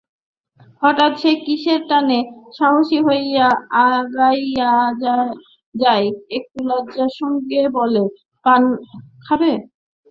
হঠাৎ 0.81 1.11
সে 1.21 1.31
কিসের 1.43 1.79
টানে 1.89 2.19
সাহসী 2.57 2.97
হইয়া 3.07 3.47
আগাইয়া 3.85 4.71
যায়-একটু 5.75 6.59
লজ্জার 6.69 7.11
সঙ্গে 7.19 7.61
বলে, 7.77 8.03
পান 8.45 8.61
খাবে? 9.25 9.51